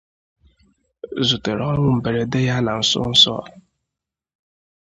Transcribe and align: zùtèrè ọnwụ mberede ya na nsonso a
zùtèrè 1.27 1.63
ọnwụ 1.71 1.89
mberede 1.97 2.39
ya 2.47 2.55
na 2.65 2.73
nsonso 2.81 3.33
a 3.41 3.43